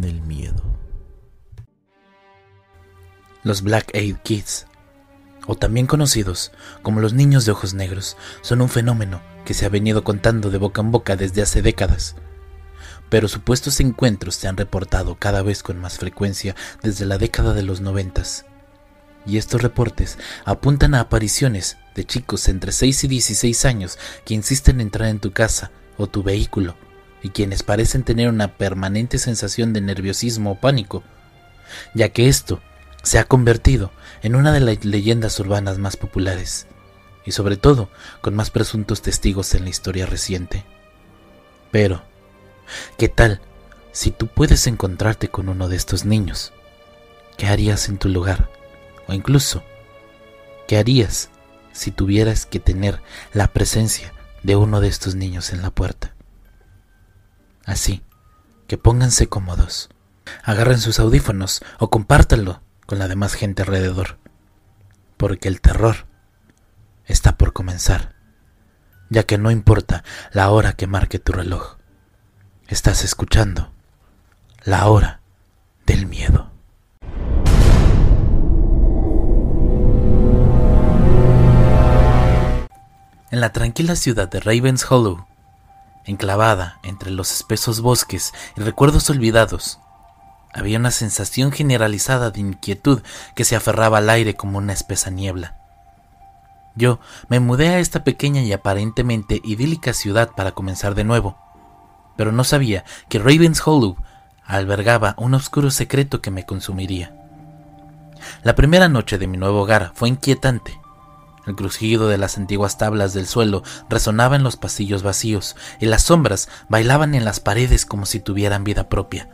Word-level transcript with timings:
del 0.00 0.20
miedo. 0.22 0.62
Los 3.42 3.62
Black 3.62 3.90
Eyed 3.94 4.16
Kids, 4.22 4.66
o 5.46 5.54
también 5.54 5.86
conocidos 5.86 6.52
como 6.82 7.00
los 7.00 7.14
niños 7.14 7.46
de 7.46 7.52
ojos 7.52 7.74
negros, 7.74 8.16
son 8.42 8.60
un 8.60 8.68
fenómeno 8.68 9.22
que 9.44 9.54
se 9.54 9.64
ha 9.64 9.70
venido 9.70 10.04
contando 10.04 10.50
de 10.50 10.58
boca 10.58 10.80
en 10.82 10.90
boca 10.90 11.16
desde 11.16 11.42
hace 11.42 11.62
décadas. 11.62 12.16
Pero 13.08 13.28
supuestos 13.28 13.80
encuentros 13.80 14.34
se 14.36 14.46
han 14.46 14.56
reportado 14.56 15.16
cada 15.16 15.42
vez 15.42 15.62
con 15.62 15.78
más 15.78 15.98
frecuencia 15.98 16.54
desde 16.82 17.06
la 17.06 17.18
década 17.18 17.54
de 17.54 17.62
los 17.62 17.80
noventas. 17.80 18.44
Y 19.26 19.36
estos 19.36 19.62
reportes 19.62 20.18
apuntan 20.44 20.94
a 20.94 21.00
apariciones 21.00 21.76
de 21.94 22.04
chicos 22.04 22.48
entre 22.48 22.72
6 22.72 23.04
y 23.04 23.08
16 23.08 23.64
años 23.64 23.98
que 24.24 24.34
insisten 24.34 24.76
en 24.76 24.82
entrar 24.82 25.08
en 25.08 25.18
tu 25.18 25.32
casa 25.32 25.70
o 25.96 26.06
tu 26.06 26.22
vehículo 26.22 26.76
y 27.22 27.30
quienes 27.30 27.62
parecen 27.62 28.02
tener 28.02 28.28
una 28.28 28.56
permanente 28.56 29.18
sensación 29.18 29.72
de 29.72 29.80
nerviosismo 29.80 30.52
o 30.52 30.60
pánico, 30.60 31.02
ya 31.94 32.08
que 32.10 32.28
esto 32.28 32.60
se 33.02 33.18
ha 33.18 33.24
convertido 33.24 33.90
en 34.22 34.36
una 34.36 34.52
de 34.52 34.60
las 34.60 34.84
leyendas 34.84 35.38
urbanas 35.40 35.78
más 35.78 35.96
populares, 35.96 36.66
y 37.24 37.32
sobre 37.32 37.56
todo 37.56 37.90
con 38.20 38.34
más 38.34 38.50
presuntos 38.50 39.02
testigos 39.02 39.54
en 39.54 39.64
la 39.64 39.70
historia 39.70 40.06
reciente. 40.06 40.64
Pero, 41.70 42.02
¿qué 42.98 43.08
tal 43.08 43.40
si 43.92 44.10
tú 44.10 44.26
puedes 44.26 44.66
encontrarte 44.66 45.28
con 45.28 45.48
uno 45.48 45.68
de 45.68 45.76
estos 45.76 46.04
niños? 46.04 46.52
¿Qué 47.36 47.46
harías 47.46 47.88
en 47.88 47.98
tu 47.98 48.08
lugar? 48.08 48.50
O 49.06 49.12
incluso, 49.12 49.62
¿qué 50.66 50.78
harías 50.78 51.30
si 51.72 51.90
tuvieras 51.90 52.46
que 52.46 52.60
tener 52.60 53.00
la 53.32 53.48
presencia 53.48 54.12
de 54.42 54.56
uno 54.56 54.80
de 54.80 54.88
estos 54.88 55.14
niños 55.14 55.52
en 55.52 55.62
la 55.62 55.70
puerta? 55.70 56.14
Así 57.64 58.02
que 58.66 58.78
pónganse 58.78 59.28
cómodos, 59.28 59.90
agarren 60.44 60.78
sus 60.78 61.00
audífonos 61.00 61.62
o 61.78 61.90
compártanlo 61.90 62.62
con 62.86 62.98
la 62.98 63.08
demás 63.08 63.34
gente 63.34 63.62
alrededor, 63.62 64.18
porque 65.16 65.48
el 65.48 65.60
terror 65.60 66.06
está 67.06 67.36
por 67.36 67.52
comenzar, 67.52 68.14
ya 69.08 69.24
que 69.24 69.38
no 69.38 69.50
importa 69.50 70.04
la 70.32 70.50
hora 70.50 70.74
que 70.74 70.86
marque 70.86 71.18
tu 71.18 71.32
reloj, 71.32 71.76
estás 72.68 73.04
escuchando 73.04 73.72
la 74.64 74.86
hora 74.88 75.20
del 75.86 76.06
miedo. 76.06 76.50
En 83.32 83.40
la 83.40 83.52
tranquila 83.52 83.94
ciudad 83.94 84.28
de 84.28 84.40
Ravens 84.40 84.90
Hollow, 84.90 85.26
enclavada 86.10 86.78
entre 86.82 87.10
los 87.10 87.32
espesos 87.32 87.80
bosques 87.80 88.32
y 88.56 88.60
recuerdos 88.60 89.08
olvidados. 89.10 89.80
Había 90.52 90.78
una 90.78 90.90
sensación 90.90 91.52
generalizada 91.52 92.30
de 92.30 92.40
inquietud 92.40 93.02
que 93.34 93.44
se 93.44 93.56
aferraba 93.56 93.98
al 93.98 94.10
aire 94.10 94.34
como 94.34 94.58
una 94.58 94.72
espesa 94.72 95.10
niebla. 95.10 95.56
Yo 96.74 97.00
me 97.28 97.40
mudé 97.40 97.68
a 97.68 97.78
esta 97.78 98.04
pequeña 98.04 98.42
y 98.42 98.52
aparentemente 98.52 99.40
idílica 99.44 99.92
ciudad 99.92 100.30
para 100.36 100.52
comenzar 100.52 100.94
de 100.94 101.04
nuevo, 101.04 101.38
pero 102.16 102.32
no 102.32 102.44
sabía 102.44 102.84
que 103.08 103.18
Ravens 103.18 103.62
Hollow 103.64 103.96
albergaba 104.44 105.14
un 105.16 105.34
oscuro 105.34 105.70
secreto 105.70 106.20
que 106.20 106.30
me 106.30 106.44
consumiría. 106.44 107.14
La 108.42 108.54
primera 108.54 108.88
noche 108.88 109.18
de 109.18 109.26
mi 109.26 109.36
nuevo 109.36 109.62
hogar 109.62 109.92
fue 109.94 110.08
inquietante. 110.08 110.80
El 111.50 111.56
crujido 111.56 112.08
de 112.08 112.16
las 112.16 112.38
antiguas 112.38 112.78
tablas 112.78 113.12
del 113.12 113.26
suelo 113.26 113.64
resonaba 113.88 114.36
en 114.36 114.44
los 114.44 114.56
pasillos 114.56 115.02
vacíos 115.02 115.56
y 115.80 115.86
las 115.86 116.04
sombras 116.04 116.48
bailaban 116.68 117.16
en 117.16 117.24
las 117.24 117.40
paredes 117.40 117.84
como 117.84 118.06
si 118.06 118.20
tuvieran 118.20 118.62
vida 118.62 118.88
propia. 118.88 119.28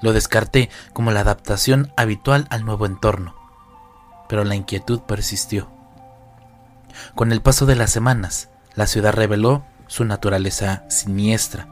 Lo 0.00 0.14
descarté 0.14 0.70
como 0.94 1.10
la 1.10 1.20
adaptación 1.20 1.92
habitual 1.98 2.46
al 2.48 2.64
nuevo 2.64 2.86
entorno, 2.86 3.34
pero 4.26 4.42
la 4.44 4.54
inquietud 4.54 5.00
persistió. 5.00 5.68
Con 7.14 7.30
el 7.30 7.42
paso 7.42 7.66
de 7.66 7.76
las 7.76 7.90
semanas, 7.90 8.48
la 8.74 8.86
ciudad 8.86 9.12
reveló 9.12 9.66
su 9.86 10.06
naturaleza 10.06 10.84
siniestra. 10.88 11.68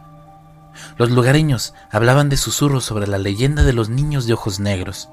Los 0.99 1.11
lugareños 1.11 1.73
hablaban 1.91 2.29
de 2.29 2.37
susurros 2.37 2.85
sobre 2.85 3.07
la 3.07 3.17
leyenda 3.17 3.63
de 3.63 3.73
los 3.73 3.89
niños 3.89 4.27
de 4.27 4.35
ojos 4.35 4.61
negros, 4.61 5.09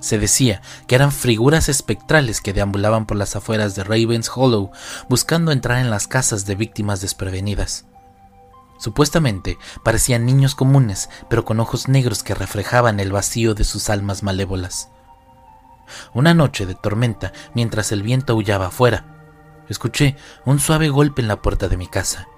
se 0.00 0.18
decía 0.18 0.60
que 0.86 0.94
eran 0.94 1.10
figuras 1.10 1.68
espectrales 1.68 2.40
que 2.40 2.52
deambulaban 2.52 3.06
por 3.06 3.16
las 3.16 3.34
afueras 3.34 3.74
de 3.74 3.84
Ravens 3.84 4.30
Hollow 4.34 4.70
buscando 5.08 5.52
entrar 5.52 5.78
en 5.78 5.90
las 5.90 6.06
casas 6.06 6.44
de 6.46 6.54
víctimas 6.54 7.00
desprevenidas. 7.00 7.86
Supuestamente 8.78 9.58
parecían 9.82 10.26
niños 10.26 10.54
comunes, 10.54 11.08
pero 11.30 11.44
con 11.44 11.60
ojos 11.60 11.88
negros 11.88 12.22
que 12.22 12.34
reflejaban 12.34 13.00
el 13.00 13.10
vacío 13.10 13.54
de 13.54 13.64
sus 13.64 13.88
almas 13.88 14.22
malévolas. 14.22 14.90
Una 16.12 16.34
noche 16.34 16.66
de 16.66 16.74
tormenta, 16.74 17.32
mientras 17.54 17.90
el 17.90 18.02
viento 18.02 18.34
aullaba 18.34 18.66
afuera, 18.66 19.64
escuché 19.68 20.16
un 20.44 20.58
suave 20.58 20.90
golpe 20.90 21.22
en 21.22 21.28
la 21.28 21.40
puerta 21.40 21.68
de 21.68 21.78
mi 21.78 21.86
casa. 21.86 22.28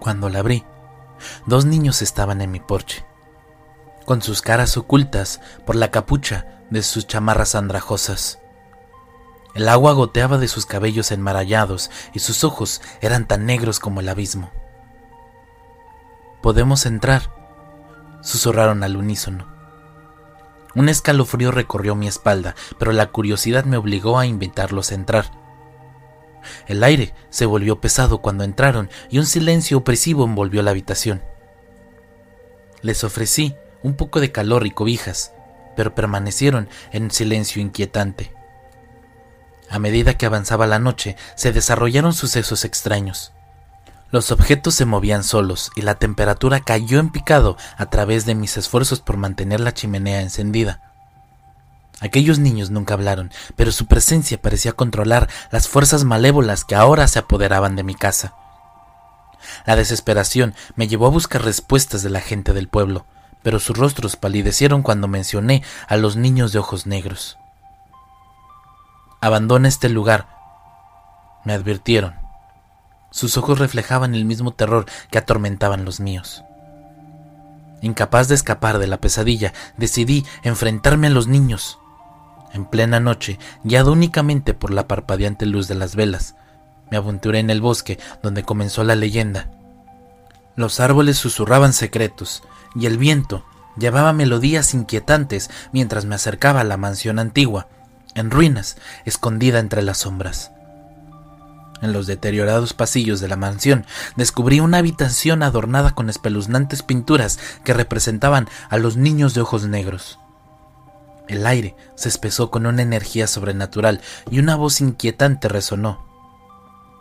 Cuando 0.00 0.28
la 0.28 0.40
abrí, 0.40 0.64
dos 1.46 1.64
niños 1.64 2.02
estaban 2.02 2.42
en 2.42 2.50
mi 2.50 2.60
porche 2.60 3.05
con 4.06 4.22
sus 4.22 4.40
caras 4.40 4.78
ocultas 4.78 5.42
por 5.66 5.76
la 5.76 5.90
capucha 5.90 6.62
de 6.70 6.82
sus 6.82 7.06
chamarras 7.06 7.54
andrajosas. 7.54 8.38
El 9.54 9.68
agua 9.68 9.92
goteaba 9.92 10.38
de 10.38 10.48
sus 10.48 10.64
cabellos 10.64 11.10
enmarallados 11.10 11.90
y 12.14 12.20
sus 12.20 12.44
ojos 12.44 12.80
eran 13.00 13.26
tan 13.26 13.44
negros 13.46 13.80
como 13.80 14.00
el 14.00 14.08
abismo. 14.08 14.50
Podemos 16.40 16.86
entrar, 16.86 17.30
susurraron 18.22 18.82
al 18.82 18.96
unísono. 18.96 19.46
Un 20.74 20.88
escalofrío 20.88 21.50
recorrió 21.50 21.94
mi 21.94 22.06
espalda, 22.06 22.54
pero 22.78 22.92
la 22.92 23.06
curiosidad 23.06 23.64
me 23.64 23.78
obligó 23.78 24.18
a 24.18 24.26
invitarlos 24.26 24.92
a 24.92 24.94
entrar. 24.94 25.32
El 26.68 26.84
aire 26.84 27.14
se 27.30 27.46
volvió 27.46 27.80
pesado 27.80 28.18
cuando 28.18 28.44
entraron 28.44 28.90
y 29.10 29.18
un 29.18 29.26
silencio 29.26 29.78
opresivo 29.78 30.24
envolvió 30.24 30.62
la 30.62 30.70
habitación. 30.70 31.22
Les 32.82 33.02
ofrecí 33.04 33.56
un 33.82 33.94
poco 33.94 34.20
de 34.20 34.32
calor 34.32 34.66
y 34.66 34.70
cobijas, 34.70 35.32
pero 35.76 35.94
permanecieron 35.94 36.68
en 36.92 37.10
silencio 37.10 37.62
inquietante. 37.62 38.32
A 39.68 39.78
medida 39.78 40.14
que 40.14 40.26
avanzaba 40.26 40.66
la 40.66 40.78
noche, 40.78 41.16
se 41.34 41.52
desarrollaron 41.52 42.12
sucesos 42.12 42.64
extraños. 42.64 43.32
Los 44.12 44.30
objetos 44.30 44.74
se 44.74 44.84
movían 44.84 45.24
solos 45.24 45.70
y 45.74 45.82
la 45.82 45.96
temperatura 45.96 46.60
cayó 46.60 47.00
en 47.00 47.10
picado 47.10 47.56
a 47.76 47.86
través 47.86 48.24
de 48.24 48.36
mis 48.36 48.56
esfuerzos 48.56 49.00
por 49.00 49.16
mantener 49.16 49.60
la 49.60 49.74
chimenea 49.74 50.20
encendida. 50.20 50.80
Aquellos 52.00 52.38
niños 52.38 52.70
nunca 52.70 52.94
hablaron, 52.94 53.32
pero 53.56 53.72
su 53.72 53.86
presencia 53.86 54.40
parecía 54.40 54.72
controlar 54.72 55.28
las 55.50 55.66
fuerzas 55.66 56.04
malévolas 56.04 56.64
que 56.64 56.74
ahora 56.74 57.08
se 57.08 57.18
apoderaban 57.18 57.74
de 57.74 57.82
mi 57.82 57.94
casa. 57.94 58.34
La 59.64 59.76
desesperación 59.76 60.54
me 60.76 60.88
llevó 60.88 61.06
a 61.06 61.10
buscar 61.10 61.42
respuestas 61.42 62.02
de 62.02 62.10
la 62.10 62.20
gente 62.20 62.52
del 62.52 62.68
pueblo, 62.68 63.06
pero 63.46 63.60
sus 63.60 63.78
rostros 63.78 64.16
palidecieron 64.16 64.82
cuando 64.82 65.06
mencioné 65.06 65.62
a 65.86 65.96
los 65.96 66.16
niños 66.16 66.52
de 66.52 66.58
ojos 66.58 66.84
negros. 66.88 67.38
Abandona 69.20 69.68
este 69.68 69.88
lugar, 69.88 70.26
me 71.44 71.52
advirtieron. 71.52 72.16
Sus 73.12 73.36
ojos 73.36 73.60
reflejaban 73.60 74.16
el 74.16 74.24
mismo 74.24 74.50
terror 74.50 74.86
que 75.12 75.18
atormentaban 75.18 75.84
los 75.84 76.00
míos. 76.00 76.42
Incapaz 77.82 78.26
de 78.26 78.34
escapar 78.34 78.80
de 78.80 78.88
la 78.88 78.96
pesadilla, 78.96 79.52
decidí 79.76 80.26
enfrentarme 80.42 81.06
a 81.06 81.10
los 81.10 81.28
niños. 81.28 81.78
En 82.52 82.64
plena 82.64 82.98
noche, 82.98 83.38
guiado 83.62 83.92
únicamente 83.92 84.54
por 84.54 84.72
la 84.72 84.88
parpadeante 84.88 85.46
luz 85.46 85.68
de 85.68 85.76
las 85.76 85.94
velas, 85.94 86.34
me 86.90 86.96
aventuré 86.96 87.38
en 87.38 87.50
el 87.50 87.60
bosque 87.60 88.00
donde 88.24 88.42
comenzó 88.42 88.82
la 88.82 88.96
leyenda. 88.96 89.55
Los 90.56 90.80
árboles 90.80 91.18
susurraban 91.18 91.72
secretos, 91.72 92.42
y 92.74 92.86
el 92.86 92.98
viento 92.98 93.44
llevaba 93.76 94.12
melodías 94.12 94.72
inquietantes 94.74 95.50
mientras 95.72 96.06
me 96.06 96.14
acercaba 96.14 96.62
a 96.62 96.64
la 96.64 96.78
mansión 96.78 97.18
antigua, 97.18 97.68
en 98.14 98.30
ruinas, 98.30 98.76
escondida 99.04 99.58
entre 99.58 99.82
las 99.82 99.98
sombras. 99.98 100.50
En 101.82 101.92
los 101.92 102.06
deteriorados 102.06 102.72
pasillos 102.72 103.20
de 103.20 103.28
la 103.28 103.36
mansión 103.36 103.84
descubrí 104.16 104.60
una 104.60 104.78
habitación 104.78 105.42
adornada 105.42 105.94
con 105.94 106.08
espeluznantes 106.08 106.82
pinturas 106.82 107.38
que 107.64 107.74
representaban 107.74 108.48
a 108.70 108.78
los 108.78 108.96
niños 108.96 109.34
de 109.34 109.42
ojos 109.42 109.66
negros. 109.66 110.18
El 111.28 111.46
aire 111.46 111.76
se 111.96 112.08
espesó 112.08 112.50
con 112.50 112.66
una 112.66 112.82
energía 112.82 113.26
sobrenatural 113.26 114.00
y 114.30 114.38
una 114.38 114.56
voz 114.56 114.80
inquietante 114.80 115.48
resonó. 115.48 116.06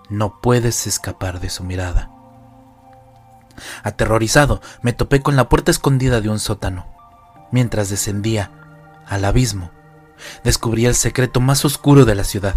No 0.10 0.42
puedes 0.42 0.88
escapar 0.88 1.40
de 1.40 1.50
su 1.50 1.64
mirada. 1.64 2.15
Aterrorizado, 3.84 4.62
me 4.82 4.94
topé 4.94 5.22
con 5.22 5.36
la 5.36 5.50
puerta 5.50 5.72
escondida 5.72 6.22
de 6.22 6.30
un 6.30 6.40
sótano. 6.40 6.86
Mientras 7.52 7.90
descendía 7.90 8.52
al 9.08 9.26
abismo, 9.26 9.72
descubrí 10.44 10.86
el 10.86 10.96
secreto 10.96 11.40
más 11.40 11.66
oscuro 11.66 12.06
de 12.06 12.16
la 12.16 12.24
ciudad. 12.24 12.56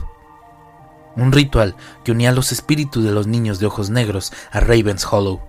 Un 1.16 1.32
ritual 1.32 1.74
que 2.04 2.12
unía 2.12 2.32
los 2.32 2.52
espíritus 2.52 3.04
de 3.04 3.10
los 3.10 3.26
niños 3.26 3.58
de 3.58 3.66
ojos 3.66 3.90
negros 3.90 4.32
a 4.50 4.60
Ravens 4.60 5.06
Hollow. 5.10 5.40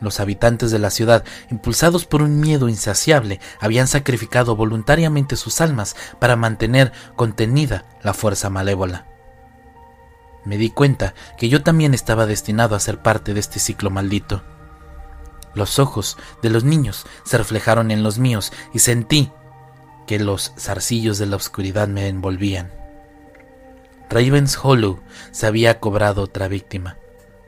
Los 0.00 0.18
habitantes 0.18 0.70
de 0.70 0.78
la 0.78 0.90
ciudad, 0.90 1.24
impulsados 1.50 2.06
por 2.06 2.22
un 2.22 2.40
miedo 2.40 2.70
insaciable, 2.70 3.38
habían 3.60 3.86
sacrificado 3.86 4.56
voluntariamente 4.56 5.36
sus 5.36 5.60
almas 5.60 5.94
para 6.18 6.36
mantener 6.36 6.92
contenida 7.16 7.84
la 8.02 8.14
fuerza 8.14 8.48
malévola. 8.48 9.04
Me 10.44 10.56
di 10.56 10.70
cuenta 10.70 11.14
que 11.38 11.48
yo 11.48 11.62
también 11.62 11.94
estaba 11.94 12.26
destinado 12.26 12.74
a 12.74 12.80
ser 12.80 13.02
parte 13.02 13.34
de 13.34 13.40
este 13.40 13.58
ciclo 13.58 13.90
maldito. 13.90 14.42
Los 15.54 15.78
ojos 15.78 16.16
de 16.42 16.50
los 16.50 16.64
niños 16.64 17.06
se 17.24 17.36
reflejaron 17.36 17.90
en 17.90 18.02
los 18.02 18.18
míos 18.18 18.52
y 18.72 18.78
sentí 18.78 19.30
que 20.06 20.18
los 20.18 20.52
zarcillos 20.58 21.18
de 21.18 21.26
la 21.26 21.36
oscuridad 21.36 21.88
me 21.88 22.08
envolvían. 22.08 22.70
Ravens 24.08 24.58
Hollow 24.60 25.00
se 25.30 25.46
había 25.46 25.78
cobrado 25.78 26.22
otra 26.22 26.48
víctima 26.48 26.96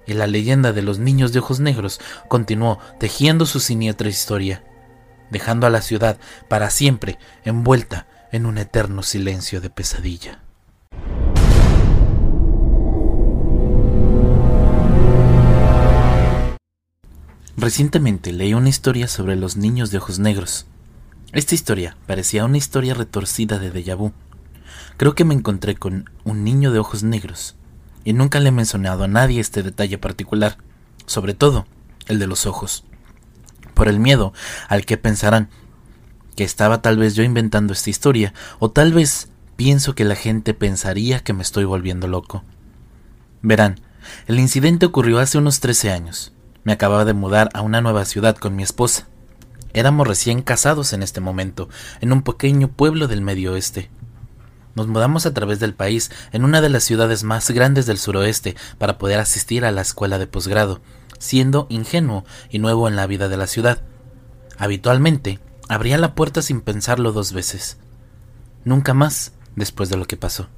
y 0.06 0.14
la 0.14 0.26
leyenda 0.26 0.72
de 0.72 0.82
los 0.82 0.98
niños 0.98 1.32
de 1.32 1.38
ojos 1.38 1.60
negros 1.60 2.00
continuó 2.28 2.78
tejiendo 2.98 3.46
su 3.46 3.60
siniestra 3.60 4.08
historia, 4.08 4.62
dejando 5.30 5.66
a 5.66 5.70
la 5.70 5.80
ciudad 5.80 6.18
para 6.48 6.70
siempre 6.70 7.18
envuelta 7.44 8.06
en 8.32 8.46
un 8.46 8.58
eterno 8.58 9.02
silencio 9.02 9.60
de 9.60 9.70
pesadilla. 9.70 10.40
Recientemente 17.56 18.32
leí 18.32 18.54
una 18.54 18.70
historia 18.70 19.08
sobre 19.08 19.36
los 19.36 19.56
niños 19.56 19.90
de 19.90 19.98
ojos 19.98 20.18
negros. 20.18 20.66
Esta 21.32 21.54
historia 21.54 21.96
parecía 22.06 22.46
una 22.46 22.56
historia 22.56 22.94
retorcida 22.94 23.58
de 23.58 23.70
déjà 23.72 23.94
vu. 23.94 24.12
Creo 24.96 25.14
que 25.14 25.26
me 25.26 25.34
encontré 25.34 25.74
con 25.74 26.08
un 26.24 26.44
niño 26.44 26.72
de 26.72 26.78
ojos 26.78 27.02
negros 27.02 27.56
y 28.04 28.14
nunca 28.14 28.40
le 28.40 28.48
he 28.48 28.52
mencionado 28.52 29.04
a 29.04 29.08
nadie 29.08 29.38
este 29.38 29.62
detalle 29.62 29.98
particular, 29.98 30.56
sobre 31.04 31.34
todo 31.34 31.66
el 32.08 32.18
de 32.18 32.26
los 32.26 32.46
ojos, 32.46 32.84
por 33.74 33.86
el 33.86 34.00
miedo 34.00 34.32
al 34.68 34.86
que 34.86 34.96
pensarán 34.96 35.50
que 36.36 36.44
estaba 36.44 36.80
tal 36.80 36.96
vez 36.96 37.14
yo 37.14 37.22
inventando 37.22 37.74
esta 37.74 37.90
historia, 37.90 38.32
o 38.58 38.70
tal 38.70 38.94
vez 38.94 39.28
pienso 39.56 39.94
que 39.94 40.04
la 40.04 40.16
gente 40.16 40.54
pensaría 40.54 41.20
que 41.20 41.34
me 41.34 41.42
estoy 41.42 41.64
volviendo 41.64 42.08
loco. 42.08 42.44
Verán, 43.42 43.78
el 44.26 44.40
incidente 44.40 44.86
ocurrió 44.86 45.18
hace 45.18 45.36
unos 45.36 45.60
13 45.60 45.90
años. 45.90 46.32
Me 46.64 46.72
acababa 46.72 47.04
de 47.04 47.12
mudar 47.12 47.48
a 47.54 47.60
una 47.62 47.80
nueva 47.80 48.04
ciudad 48.04 48.36
con 48.36 48.54
mi 48.54 48.62
esposa. 48.62 49.08
Éramos 49.72 50.06
recién 50.06 50.42
casados 50.42 50.92
en 50.92 51.02
este 51.02 51.20
momento, 51.20 51.68
en 52.00 52.12
un 52.12 52.22
pequeño 52.22 52.68
pueblo 52.68 53.08
del 53.08 53.20
medio 53.20 53.52
oeste. 53.52 53.90
Nos 54.74 54.86
mudamos 54.86 55.26
a 55.26 55.34
través 55.34 55.60
del 55.60 55.74
país 55.74 56.10
en 56.30 56.44
una 56.44 56.60
de 56.60 56.68
las 56.68 56.84
ciudades 56.84 57.24
más 57.24 57.50
grandes 57.50 57.86
del 57.86 57.98
suroeste 57.98 58.56
para 58.78 58.96
poder 58.96 59.18
asistir 59.18 59.64
a 59.64 59.72
la 59.72 59.82
escuela 59.82 60.18
de 60.18 60.26
posgrado, 60.26 60.80
siendo 61.18 61.66
ingenuo 61.68 62.24
y 62.48 62.58
nuevo 62.58 62.86
en 62.86 62.96
la 62.96 63.06
vida 63.06 63.28
de 63.28 63.36
la 63.36 63.46
ciudad. 63.46 63.82
Habitualmente, 64.56 65.40
abría 65.68 65.98
la 65.98 66.14
puerta 66.14 66.42
sin 66.42 66.60
pensarlo 66.60 67.12
dos 67.12 67.32
veces. 67.32 67.78
Nunca 68.64 68.94
más 68.94 69.32
después 69.56 69.88
de 69.88 69.96
lo 69.96 70.06
que 70.06 70.16
pasó. 70.16 70.48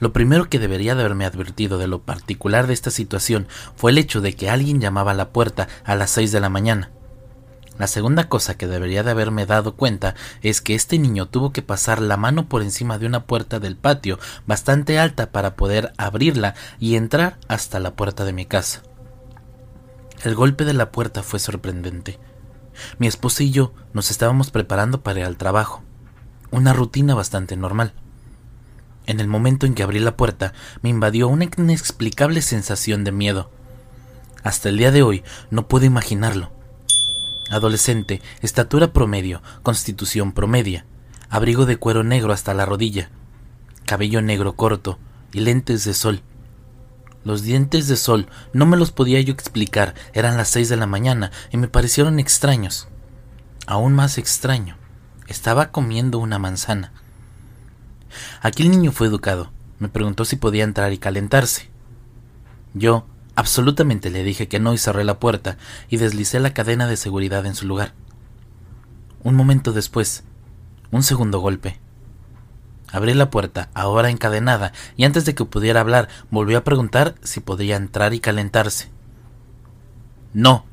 Lo 0.00 0.12
primero 0.12 0.48
que 0.48 0.58
debería 0.58 0.94
de 0.94 1.02
haberme 1.02 1.24
advertido 1.24 1.78
de 1.78 1.88
lo 1.88 2.02
particular 2.02 2.66
de 2.66 2.74
esta 2.74 2.90
situación 2.90 3.48
fue 3.76 3.90
el 3.90 3.98
hecho 3.98 4.20
de 4.20 4.34
que 4.34 4.50
alguien 4.50 4.80
llamaba 4.80 5.12
a 5.12 5.14
la 5.14 5.30
puerta 5.30 5.68
a 5.84 5.94
las 5.94 6.10
seis 6.10 6.32
de 6.32 6.40
la 6.40 6.48
mañana. 6.48 6.90
La 7.78 7.86
segunda 7.86 8.28
cosa 8.28 8.56
que 8.56 8.66
debería 8.66 9.04
de 9.04 9.12
haberme 9.12 9.46
dado 9.46 9.76
cuenta 9.76 10.16
es 10.42 10.60
que 10.60 10.74
este 10.74 10.98
niño 10.98 11.26
tuvo 11.26 11.52
que 11.52 11.62
pasar 11.62 12.02
la 12.02 12.16
mano 12.16 12.48
por 12.48 12.62
encima 12.62 12.98
de 12.98 13.06
una 13.06 13.24
puerta 13.24 13.60
del 13.60 13.76
patio 13.76 14.18
bastante 14.46 14.98
alta 14.98 15.30
para 15.30 15.54
poder 15.54 15.92
abrirla 15.96 16.54
y 16.80 16.96
entrar 16.96 17.38
hasta 17.46 17.78
la 17.78 17.94
puerta 17.94 18.24
de 18.24 18.32
mi 18.32 18.46
casa. 18.46 18.82
El 20.24 20.34
golpe 20.34 20.64
de 20.64 20.74
la 20.74 20.90
puerta 20.90 21.22
fue 21.22 21.38
sorprendente. 21.38 22.18
Mi 22.98 23.06
esposa 23.06 23.44
y 23.44 23.52
yo 23.52 23.72
nos 23.92 24.10
estábamos 24.10 24.50
preparando 24.50 25.00
para 25.02 25.20
ir 25.20 25.26
al 25.26 25.36
trabajo, 25.36 25.82
una 26.50 26.72
rutina 26.72 27.14
bastante 27.14 27.56
normal. 27.56 27.92
En 29.08 29.20
el 29.20 29.26
momento 29.26 29.64
en 29.64 29.72
que 29.72 29.82
abrí 29.82 30.00
la 30.00 30.18
puerta, 30.18 30.52
me 30.82 30.90
invadió 30.90 31.28
una 31.28 31.46
inexplicable 31.56 32.42
sensación 32.42 33.04
de 33.04 33.10
miedo. 33.10 33.50
Hasta 34.44 34.68
el 34.68 34.76
día 34.76 34.92
de 34.92 35.02
hoy 35.02 35.24
no 35.50 35.66
puedo 35.66 35.86
imaginarlo. 35.86 36.52
Adolescente, 37.48 38.20
estatura 38.42 38.92
promedio, 38.92 39.42
constitución 39.62 40.32
promedia, 40.32 40.84
abrigo 41.30 41.64
de 41.64 41.78
cuero 41.78 42.04
negro 42.04 42.34
hasta 42.34 42.52
la 42.52 42.66
rodilla, 42.66 43.08
cabello 43.86 44.20
negro 44.20 44.56
corto 44.56 44.98
y 45.32 45.40
lentes 45.40 45.84
de 45.84 45.94
sol. 45.94 46.20
Los 47.24 47.40
dientes 47.40 47.88
de 47.88 47.96
sol 47.96 48.28
no 48.52 48.66
me 48.66 48.76
los 48.76 48.92
podía 48.92 49.22
yo 49.22 49.32
explicar, 49.32 49.94
eran 50.12 50.36
las 50.36 50.48
seis 50.48 50.68
de 50.68 50.76
la 50.76 50.86
mañana 50.86 51.32
y 51.50 51.56
me 51.56 51.68
parecieron 51.68 52.18
extraños. 52.18 52.88
Aún 53.66 53.94
más 53.94 54.18
extraño, 54.18 54.76
estaba 55.28 55.70
comiendo 55.70 56.18
una 56.18 56.38
manzana. 56.38 56.92
Aquel 58.42 58.70
niño 58.70 58.92
fue 58.92 59.06
educado, 59.06 59.50
me 59.78 59.88
preguntó 59.88 60.24
si 60.24 60.36
podía 60.36 60.64
entrar 60.64 60.92
y 60.92 60.98
calentarse. 60.98 61.70
Yo, 62.74 63.06
Absolutamente 63.38 64.10
le 64.10 64.24
dije 64.24 64.48
que 64.48 64.58
no 64.58 64.74
y 64.74 64.78
cerré 64.78 65.04
la 65.04 65.20
puerta 65.20 65.58
y 65.88 65.98
deslicé 65.98 66.40
la 66.40 66.52
cadena 66.52 66.88
de 66.88 66.96
seguridad 66.96 67.46
en 67.46 67.54
su 67.54 67.68
lugar. 67.68 67.92
Un 69.22 69.36
momento 69.36 69.72
después, 69.72 70.24
un 70.90 71.04
segundo 71.04 71.38
golpe. 71.38 71.78
Abrí 72.90 73.14
la 73.14 73.30
puerta, 73.30 73.70
ahora 73.74 74.10
encadenada, 74.10 74.72
y 74.96 75.04
antes 75.04 75.24
de 75.24 75.36
que 75.36 75.44
pudiera 75.44 75.78
hablar, 75.78 76.08
volvió 76.32 76.58
a 76.58 76.64
preguntar 76.64 77.14
si 77.22 77.38
podía 77.38 77.76
entrar 77.76 78.12
y 78.12 78.18
calentarse. 78.18 78.90
No, 80.34 80.64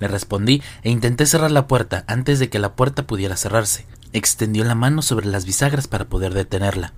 le 0.00 0.08
respondí 0.08 0.62
e 0.84 0.90
intenté 0.90 1.26
cerrar 1.26 1.50
la 1.50 1.66
puerta 1.66 2.04
antes 2.06 2.38
de 2.38 2.48
que 2.48 2.58
la 2.58 2.76
puerta 2.76 3.06
pudiera 3.06 3.36
cerrarse. 3.36 3.84
Extendió 4.16 4.64
la 4.64 4.74
mano 4.74 5.02
sobre 5.02 5.26
las 5.26 5.44
bisagras 5.44 5.88
para 5.88 6.06
poder 6.06 6.32
detenerla. 6.32 6.94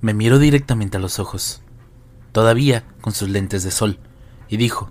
Me 0.00 0.14
miró 0.14 0.38
directamente 0.38 0.96
a 0.96 1.00
los 1.00 1.18
ojos 1.18 1.60
todavía 2.32 2.84
con 3.02 3.12
sus 3.12 3.28
lentes 3.28 3.64
de 3.64 3.70
sol, 3.70 3.98
y 4.48 4.56
dijo, 4.56 4.90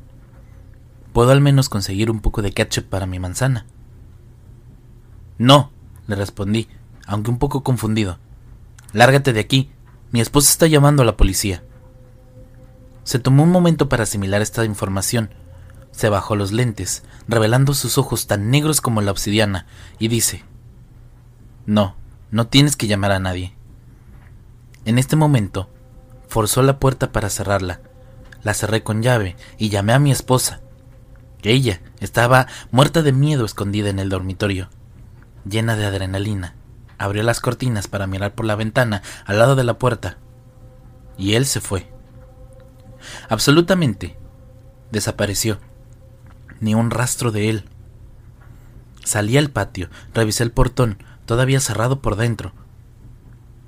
¿Puedo 1.13 1.31
al 1.31 1.41
menos 1.41 1.67
conseguir 1.67 2.11
un 2.11 2.19
poco 2.19 2.43
de 2.43 2.51
ketchup 2.51 2.85
para 2.85 3.07
mi 3.07 3.17
manzana? 3.17 3.65
No, 5.39 5.71
le 6.05 6.15
respondí, 6.15 6.67
aunque 7.07 7.31
un 7.31 7.39
poco 7.39 7.63
confundido. 7.63 8.19
Lárgate 8.93 9.33
de 9.33 9.39
aquí, 9.39 9.71
mi 10.11 10.21
esposa 10.21 10.51
está 10.51 10.67
llamando 10.67 11.01
a 11.01 11.07
la 11.07 11.17
policía. 11.17 11.63
Se 13.03 13.17
tomó 13.17 13.41
un 13.41 13.49
momento 13.49 13.89
para 13.89 14.03
asimilar 14.03 14.43
esta 14.43 14.63
información. 14.63 15.31
Se 15.89 16.07
bajó 16.07 16.35
los 16.35 16.51
lentes, 16.51 17.01
revelando 17.27 17.73
sus 17.73 17.97
ojos 17.97 18.27
tan 18.27 18.51
negros 18.51 18.79
como 18.79 19.01
la 19.01 19.09
obsidiana, 19.09 19.65
y 19.97 20.07
dice, 20.07 20.45
No, 21.65 21.95
no 22.31 22.47
tienes 22.47 22.75
que 22.75 22.87
llamar 22.87 23.11
a 23.11 23.19
nadie. 23.19 23.55
En 24.85 24.99
este 24.99 25.15
momento, 25.15 25.69
Forzó 26.27 26.61
la 26.63 26.79
puerta 26.79 27.11
para 27.11 27.29
cerrarla. 27.29 27.79
La 28.43 28.53
cerré 28.53 28.83
con 28.83 29.01
llave 29.01 29.35
y 29.57 29.69
llamé 29.69 29.93
a 29.93 29.99
mi 29.99 30.11
esposa. 30.11 30.59
Ella 31.43 31.81
estaba 31.99 32.47
muerta 32.71 33.01
de 33.03 33.11
miedo 33.11 33.45
escondida 33.45 33.89
en 33.89 33.99
el 33.99 34.09
dormitorio, 34.09 34.69
llena 35.49 35.75
de 35.75 35.85
adrenalina. 35.85 36.55
Abrió 36.97 37.23
las 37.23 37.39
cortinas 37.39 37.87
para 37.87 38.07
mirar 38.07 38.35
por 38.35 38.45
la 38.45 38.55
ventana 38.55 39.01
al 39.25 39.39
lado 39.39 39.55
de 39.55 39.63
la 39.63 39.77
puerta. 39.77 40.17
Y 41.17 41.35
él 41.35 41.45
se 41.45 41.61
fue. 41.61 41.89
Absolutamente. 43.29 44.17
Desapareció. 44.91 45.59
Ni 46.59 46.73
un 46.73 46.89
rastro 46.89 47.31
de 47.31 47.49
él. 47.49 47.69
Salí 49.03 49.37
al 49.37 49.51
patio, 49.51 49.89
revisé 50.13 50.43
el 50.43 50.51
portón, 50.51 50.97
todavía 51.25 51.59
cerrado 51.59 52.01
por 52.01 52.15
dentro. 52.15 52.53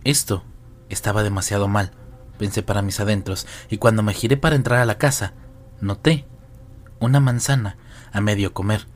Esto 0.03 0.43
estaba 0.89 1.23
demasiado 1.23 1.67
mal 1.67 1.91
pensé 2.37 2.63
para 2.63 2.81
mis 2.81 2.99
adentros, 2.99 3.45
y 3.69 3.77
cuando 3.77 4.03
me 4.03 4.13
giré 4.13 4.37
para 4.37 4.55
entrar 4.55 4.79
a 4.79 4.85
la 4.85 4.97
casa, 4.97 5.33
noté 5.81 6.25
una 6.99 7.19
manzana 7.19 7.77
a 8.13 8.21
medio 8.21 8.53
comer, 8.53 8.87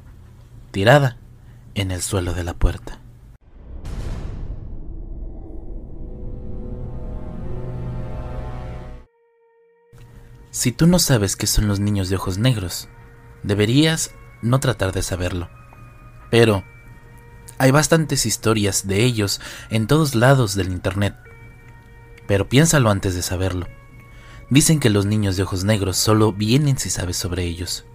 tirada 0.72 1.18
en 1.75 1.91
el 1.91 2.01
suelo 2.01 2.34
de 2.34 2.44
la 2.44 2.53
puerta. 2.53 3.00
Si 10.51 10.72
tú 10.72 10.86
no 10.86 11.00
sabes 11.00 11.36
qué 11.36 11.48
son 11.48 11.68
los 11.68 11.80
niños 11.80 12.10
de 12.10 12.18
ojos 12.18 12.38
negros, 12.38 12.89
deberías 13.41 14.12
no 14.41 14.60
tratar 14.60 14.91
de 14.91 15.01
saberlo. 15.01 15.50
Pero 16.30 16.63
Hay 17.62 17.70
bastantes 17.70 18.25
historias 18.25 18.88
de 18.88 19.03
ellos 19.03 19.39
en 19.70 19.86
todos 19.86 20.15
lados 20.15 20.56
del 20.56 20.72
Internet. 20.72 21.15
Pero 22.25 22.50
piénsalo 22.50 22.89
antes 22.89 23.13
de 23.13 23.22
saberlo. 23.22 23.68
Dicen 24.50 24.80
que 24.80 24.89
los 24.89 25.06
niños 25.06 25.38
de 25.38 25.44
ojos 25.44 25.63
negros 25.63 25.96
solo 25.96 26.34
vienen 26.34 26.80
si 26.80 26.89
sabes 26.89 27.18
sobre 27.18 27.44
ellos. 27.44 27.86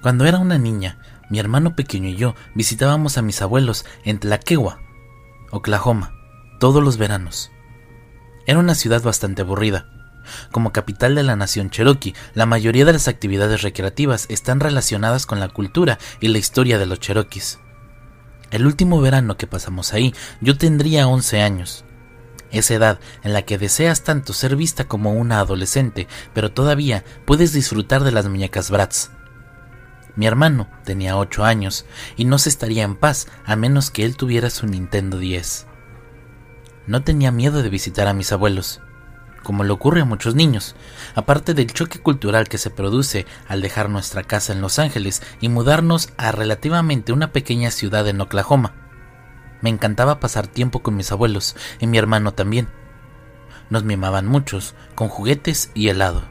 Cuando 0.00 0.24
era 0.24 0.38
una 0.38 0.56
niña, 0.56 1.00
mi 1.28 1.38
hermano 1.38 1.76
pequeño 1.76 2.08
y 2.08 2.16
yo 2.16 2.34
visitábamos 2.54 3.18
a 3.18 3.22
mis 3.22 3.42
abuelos 3.42 3.84
en 4.04 4.20
Tlaquewa, 4.20 4.80
Oklahoma, 5.50 6.14
todos 6.58 6.82
los 6.82 6.96
veranos. 6.96 7.50
Era 8.46 8.58
una 8.58 8.74
ciudad 8.74 9.02
bastante 9.02 9.42
aburrida. 9.42 9.84
Como 10.50 10.72
capital 10.72 11.14
de 11.14 11.24
la 11.24 11.36
nación 11.36 11.68
Cherokee, 11.68 12.14
la 12.32 12.46
mayoría 12.46 12.86
de 12.86 12.94
las 12.94 13.06
actividades 13.06 13.60
recreativas 13.60 14.24
están 14.30 14.60
relacionadas 14.60 15.26
con 15.26 15.40
la 15.40 15.50
cultura 15.50 15.98
y 16.20 16.28
la 16.28 16.38
historia 16.38 16.78
de 16.78 16.86
los 16.86 17.00
Cherokees. 17.00 17.58
El 18.50 18.66
último 18.66 19.00
verano 19.00 19.36
que 19.36 19.46
pasamos 19.46 19.92
ahí, 19.92 20.14
yo 20.40 20.56
tendría 20.56 21.06
11 21.06 21.42
años. 21.42 21.84
Esa 22.50 22.74
edad 22.74 23.00
en 23.22 23.34
la 23.34 23.42
que 23.42 23.58
deseas 23.58 24.04
tanto 24.04 24.32
ser 24.32 24.56
vista 24.56 24.84
como 24.84 25.12
una 25.12 25.40
adolescente, 25.40 26.08
pero 26.32 26.50
todavía 26.50 27.04
puedes 27.26 27.52
disfrutar 27.52 28.04
de 28.04 28.12
las 28.12 28.26
muñecas 28.26 28.70
Bratz. 28.70 29.10
Mi 30.16 30.26
hermano 30.26 30.68
tenía 30.84 31.18
8 31.18 31.44
años 31.44 31.84
y 32.16 32.24
no 32.24 32.38
se 32.38 32.48
estaría 32.48 32.84
en 32.84 32.96
paz 32.96 33.28
a 33.44 33.54
menos 33.54 33.90
que 33.90 34.04
él 34.04 34.16
tuviera 34.16 34.50
su 34.50 34.66
Nintendo 34.66 35.18
10. 35.18 35.66
No 36.86 37.04
tenía 37.04 37.30
miedo 37.30 37.62
de 37.62 37.68
visitar 37.68 38.08
a 38.08 38.14
mis 38.14 38.32
abuelos, 38.32 38.80
como 39.48 39.64
le 39.64 39.72
ocurre 39.72 40.02
a 40.02 40.04
muchos 40.04 40.34
niños, 40.34 40.76
aparte 41.14 41.54
del 41.54 41.72
choque 41.72 42.00
cultural 42.00 42.50
que 42.50 42.58
se 42.58 42.68
produce 42.68 43.24
al 43.46 43.62
dejar 43.62 43.88
nuestra 43.88 44.22
casa 44.22 44.52
en 44.52 44.60
Los 44.60 44.78
Ángeles 44.78 45.22
y 45.40 45.48
mudarnos 45.48 46.10
a 46.18 46.32
relativamente 46.32 47.14
una 47.14 47.32
pequeña 47.32 47.70
ciudad 47.70 48.06
en 48.08 48.20
Oklahoma. 48.20 48.74
Me 49.62 49.70
encantaba 49.70 50.20
pasar 50.20 50.48
tiempo 50.48 50.80
con 50.80 50.96
mis 50.96 51.12
abuelos 51.12 51.56
y 51.80 51.86
mi 51.86 51.96
hermano 51.96 52.34
también. 52.34 52.68
Nos 53.70 53.84
mimaban 53.84 54.26
muchos, 54.26 54.74
con 54.94 55.08
juguetes 55.08 55.70
y 55.72 55.88
helado. 55.88 56.24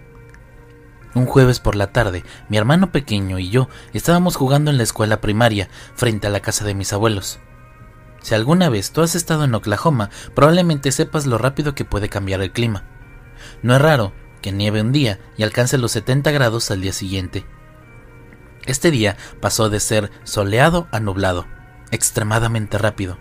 Un 1.16 1.26
jueves 1.26 1.60
por 1.60 1.76
la 1.76 1.92
tarde, 1.92 2.24
mi 2.50 2.58
hermano 2.58 2.92
pequeño 2.92 3.40
y 3.40 3.50
yo 3.50 3.68
estábamos 3.94 4.36
jugando 4.36 4.70
en 4.70 4.78
la 4.78 4.84
escuela 4.84 5.22
primaria, 5.22 5.70
frente 5.96 6.28
a 6.28 6.30
la 6.30 6.42
casa 6.42 6.66
de 6.66 6.76
mis 6.76 6.94
abuelos. 6.94 7.40
Si 8.22 8.36
alguna 8.36 8.70
vez 8.70 8.92
tú 8.92 9.02
has 9.02 9.16
estado 9.16 9.44
en 9.44 9.56
Oklahoma, 9.56 10.12
probablemente 10.36 10.92
sepas 10.92 11.26
lo 11.26 11.40
rápido 11.40 11.74
que 11.74 11.84
puede 11.84 12.10
cambiar 12.10 12.42
el 12.42 12.52
clima. 12.52 12.84
No 13.62 13.76
es 13.76 13.82
raro 13.82 14.14
que 14.42 14.52
nieve 14.52 14.82
un 14.82 14.92
día 14.92 15.20
y 15.38 15.44
alcance 15.44 15.78
los 15.78 15.92
70 15.92 16.32
grados 16.32 16.72
al 16.72 16.82
día 16.82 16.94
siguiente. 16.94 17.46
Este 18.66 18.92
día 18.92 19.18
pasó 19.42 19.70
de 19.70 19.80
ser 19.80 20.12
soleado 20.24 20.88
a 20.92 21.00
nublado, 21.00 21.48
extremadamente 21.92 22.78
rápido. 22.78 23.18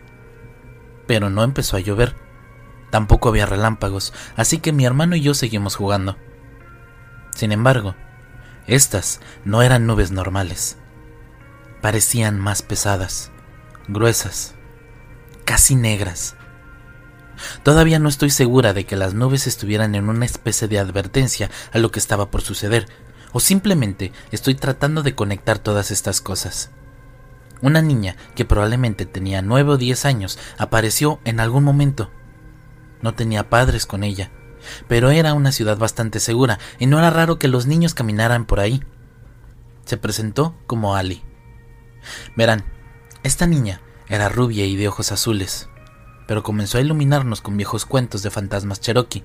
Pero 1.07 1.31
no 1.31 1.45
empezó 1.45 1.77
a 1.77 1.81
llover. 1.81 2.17
Tampoco 2.91 3.29
había 3.29 3.47
relámpagos, 3.47 4.13
así 4.37 4.59
que 4.59 4.73
mi 4.73 4.85
hermano 4.85 5.17
y 5.17 5.21
yo 5.21 5.35
seguimos 5.35 5.77
jugando. 5.77 6.17
Sin 7.35 7.53
embargo, 7.53 7.95
estas 8.67 9.21
no 9.45 9.63
eran 9.63 9.87
nubes 9.87 10.11
normales. 10.11 10.79
Parecían 11.81 12.41
más 12.41 12.63
pesadas, 12.63 13.31
gruesas, 13.87 14.55
casi 15.45 15.77
negras. 15.77 16.37
Todavía 17.63 17.99
no 17.99 18.09
estoy 18.09 18.31
segura 18.31 18.73
de 18.73 18.85
que 18.85 18.97
las 18.97 19.15
nubes 19.15 19.47
estuvieran 19.47 19.95
en 19.95 20.09
una 20.09 20.25
especie 20.25 20.69
de 20.69 20.79
advertencia 20.79 21.51
a 21.73 21.79
lo 21.79 21.91
que 21.91 21.99
estaba 21.99 22.31
por 22.31 22.43
suceder, 22.43 22.89
o 23.33 23.41
simplemente 23.41 24.13
estoy 24.31 24.55
tratando 24.55 25.03
de 25.03 25.15
conectar 25.15 25.59
todas 25.59 25.91
estas 25.91 26.21
cosas. 26.21 26.71
Una 27.63 27.83
niña 27.83 28.17
que 28.35 28.45
probablemente 28.45 29.07
tenía 29.07 29.43
nueve 29.43 29.73
o 29.73 29.77
diez 29.77 30.05
años 30.05 30.39
apareció 30.59 31.21
en 31.25 31.41
algún 31.41 31.65
momento. 31.65 32.11
No 33.03 33.15
tenía 33.15 33.49
padres 33.49 33.87
con 33.87 34.05
ella, 34.05 34.31
pero 34.89 35.11
era 35.11 35.35
una 35.35 35.53
ciudad 35.53 35.79
bastante 35.79 36.21
segura 36.21 36.59
y 36.79 36.87
no 36.87 36.99
era 36.99 37.11
raro 37.11 37.39
que 37.39 37.49
los 37.49 37.67
niños 37.67 37.95
caminaran 37.95 38.47
por 38.47 38.61
ahí. 38.61 38.83
Se 39.85 39.97
presentó 39.97 40.55
como 40.67 40.97
Ali. 40.97 41.23
Verán, 42.37 42.65
esta 43.23 43.47
niña 43.47 43.81
era 44.09 44.29
rubia 44.29 44.67
y 44.67 44.77
de 44.77 44.89
ojos 44.89 45.13
azules 45.13 45.69
pero 46.27 46.43
comenzó 46.43 46.79
a 46.79 46.81
iluminarnos 46.81 47.41
con 47.41 47.57
viejos 47.57 47.87
cuentos 47.87 48.23
de 48.23 48.31
fantasmas 48.31 48.81
cherokee. 48.81 49.25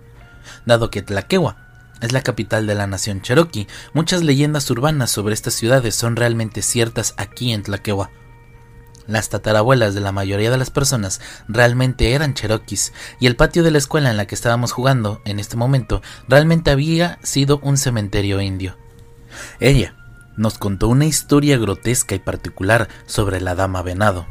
Dado 0.66 0.90
que 0.90 1.02
Tlaquewa 1.02 1.58
es 2.02 2.12
la 2.12 2.22
capital 2.22 2.66
de 2.66 2.76
la 2.76 2.88
nación 2.88 3.22
cherokee, 3.22 3.68
muchas 3.94 4.24
leyendas 4.24 4.70
urbanas 4.72 5.12
sobre 5.12 5.34
estas 5.34 5.54
ciudades 5.54 5.96
son 5.96 6.16
realmente 6.16 6.62
ciertas 6.62 7.14
aquí 7.18 7.54
en 7.54 7.64
Tlaquewa. 7.64 8.10
Las 9.08 9.30
tatarabuelas 9.30 9.94
de 9.94 10.02
la 10.02 10.12
mayoría 10.12 10.52
de 10.52 10.58
las 10.58 10.70
personas 10.70 11.22
realmente 11.48 12.14
eran 12.14 12.34
cherokees, 12.34 12.94
y 13.20 13.28
el 13.28 13.36
patio 13.36 13.64
de 13.64 13.72
la 13.72 13.78
escuela 13.78 14.10
en 14.10 14.18
la 14.18 14.26
que 14.26 14.36
estábamos 14.36 14.72
jugando 14.72 15.22
en 15.26 15.40
este 15.40 15.58
momento 15.58 16.02
realmente 16.28 16.72
había 16.72 17.20
sido 17.24 17.60
un 17.64 17.78
cementerio 17.78 18.42
indio. 18.42 18.78
Ella 19.60 19.96
nos 20.38 20.58
contó 20.58 20.88
una 20.88 21.06
historia 21.06 21.58
grotesca 21.58 22.16
y 22.16 22.20
particular 22.20 22.90
sobre 23.06 23.42
la 23.42 23.56
dama 23.56 23.82
venado, 23.82 24.28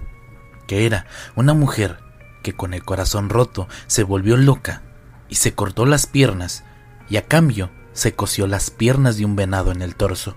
que 0.67 0.87
era 0.87 1.07
una 1.37 1.53
mujer 1.53 1.99
que 2.43 2.55
con 2.55 2.75
el 2.75 2.85
corazón 2.85 3.29
roto 3.29 3.69
se 3.87 4.03
volvió 4.03 4.37
loca 4.37 4.83
y 5.29 5.37
se 5.37 5.55
cortó 5.55 5.87
las 5.87 6.07
piernas 6.07 6.65
y 7.09 7.17
a 7.17 7.27
cambio 7.27 7.71
se 7.93 8.15
cosió 8.15 8.47
las 8.47 8.71
piernas 8.71 9.17
de 9.17 9.25
un 9.25 9.37
venado 9.37 9.73
en 9.73 9.83
el 9.83 9.95
torso. 9.95 10.37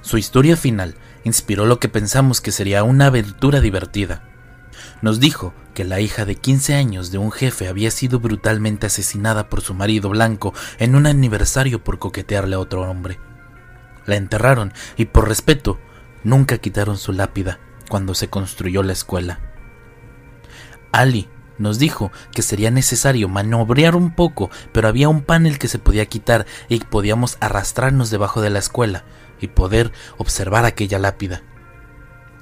Su 0.00 0.18
historia 0.18 0.56
final 0.56 0.94
inspiró 1.24 1.66
lo 1.66 1.80
que 1.80 1.88
pensamos 1.88 2.40
que 2.40 2.52
sería 2.52 2.84
una 2.84 3.06
aventura 3.06 3.60
divertida. 3.60 4.22
Nos 5.02 5.18
dijo 5.20 5.52
que 5.74 5.84
la 5.84 6.00
hija 6.00 6.24
de 6.24 6.36
15 6.36 6.74
años 6.74 7.10
de 7.10 7.18
un 7.18 7.32
jefe 7.32 7.68
había 7.68 7.90
sido 7.90 8.20
brutalmente 8.20 8.86
asesinada 8.86 9.48
por 9.48 9.60
su 9.60 9.74
marido 9.74 10.08
blanco 10.10 10.54
en 10.78 10.94
un 10.94 11.06
aniversario 11.06 11.82
por 11.82 11.98
coquetearle 11.98 12.54
a 12.54 12.60
otro 12.60 12.82
hombre. 12.82 13.18
La 14.06 14.16
enterraron 14.16 14.72
y 14.96 15.06
por 15.06 15.28
respeto 15.28 15.78
nunca 16.22 16.58
quitaron 16.58 16.96
su 16.96 17.12
lápida 17.12 17.58
cuando 17.88 18.14
se 18.14 18.28
construyó 18.28 18.82
la 18.82 18.92
escuela. 18.92 19.40
Ali 20.92 21.28
nos 21.58 21.78
dijo 21.78 22.12
que 22.32 22.42
sería 22.42 22.70
necesario 22.70 23.28
maniobrar 23.28 23.96
un 23.96 24.14
poco, 24.14 24.50
pero 24.72 24.88
había 24.88 25.08
un 25.08 25.22
panel 25.22 25.58
que 25.58 25.68
se 25.68 25.78
podía 25.78 26.06
quitar 26.06 26.46
y 26.68 26.80
podíamos 26.80 27.38
arrastrarnos 27.40 28.10
debajo 28.10 28.40
de 28.40 28.50
la 28.50 28.58
escuela 28.58 29.04
y 29.40 29.48
poder 29.48 29.92
observar 30.18 30.64
aquella 30.64 30.98
lápida. 30.98 31.42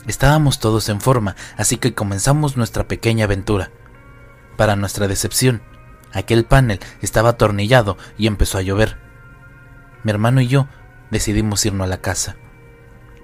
Estábamos 0.07 0.59
todos 0.59 0.89
en 0.89 1.01
forma, 1.01 1.37
así 1.57 1.79
que 1.79 1.95
comenzamos 1.95 2.57
nuestra 2.57 2.87
pequeña 2.87 3.25
aventura. 3.25 3.71
Para 4.57 4.77
nuestra 4.77 5.09
decepción, 5.09 5.63
aquel 6.13 6.45
panel 6.45 6.81
estaba 7.01 7.31
atornillado 7.31 7.97
y 8.19 8.27
empezó 8.27 8.59
a 8.59 8.63
llover. 8.63 8.99
Mi 10.03 10.11
hermano 10.11 10.41
y 10.41 10.49
yo 10.49 10.69
decidimos 11.11 11.65
irnos 11.65 11.87
a 11.87 11.89
la 11.89 11.99
casa. 11.99 12.37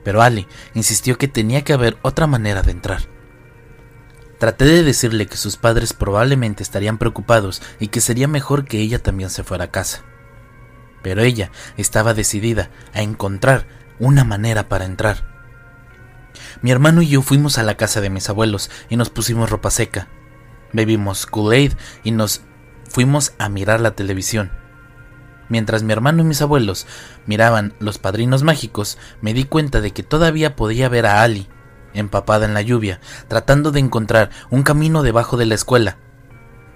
Pero 0.03 0.23
Ali 0.23 0.49
insistió 0.75 1.19
que 1.19 1.29
tenía 1.29 1.63
que 1.63 1.75
haber 1.75 1.99
otra 2.03 2.27
manera 2.27 2.63
de 2.63 2.73
entrar. 2.73 3.03
Traté 4.41 4.65
de 4.65 4.83
decirle 4.83 5.27
que 5.27 5.37
sus 5.37 5.59
padres 5.59 5.93
probablemente 5.93 6.63
estarían 6.63 6.97
preocupados 6.97 7.61
y 7.79 7.89
que 7.89 8.01
sería 8.01 8.27
mejor 8.27 8.65
que 8.65 8.79
ella 8.79 8.99
también 8.99 9.29
se 9.29 9.45
fuera 9.45 9.65
a 9.65 9.71
casa. 9.71 10.03
Pero 11.03 11.21
ella 11.21 11.51
estaba 11.77 12.15
decidida 12.15 12.71
a 12.95 13.03
encontrar 13.03 13.67
una 13.99 14.25
manera 14.25 14.67
para 14.67 14.87
entrar. 14.87 15.27
Mi 16.63 16.71
hermano 16.71 17.03
y 17.03 17.09
yo 17.09 17.21
fuimos 17.21 17.59
a 17.59 17.63
la 17.63 17.77
casa 17.77 18.01
de 18.01 18.09
mis 18.09 18.31
abuelos 18.31 18.71
y 18.89 18.97
nos 18.97 19.11
pusimos 19.11 19.51
ropa 19.51 19.71
seca. 19.71 20.09
Bebimos 20.73 21.27
Kool-Aid 21.27 21.75
y 22.03 22.13
nos 22.13 22.41
fuimos 22.89 23.35
a 23.37 23.51
mirar 23.51 23.83
la 23.83 23.91
televisión. 23.91 24.53
Mientras 25.51 25.83
mi 25.83 25.93
hermano 25.93 26.23
y 26.23 26.25
mis 26.25 26.41
abuelos 26.41 26.87
miraban 27.27 27.75
Los 27.79 27.99
Padrinos 27.99 28.43
Mágicos, 28.43 28.97
me 29.21 29.35
di 29.35 29.45
cuenta 29.45 29.83
de 29.83 29.91
que 29.91 30.03
todavía 30.03 30.57
podía 30.57 30.89
ver 30.89 31.05
a 31.05 31.23
Ali 31.23 31.47
empapada 31.95 32.47
en 32.47 32.55
la 32.55 32.63
lluvia, 32.63 33.01
tratando 33.29 33.73
de 33.73 33.81
encontrar 33.81 34.31
un 34.51 34.63
camino 34.63 35.03
debajo 35.03 35.37
de 35.37 35.47
la 35.47 35.55
escuela. 35.55 35.99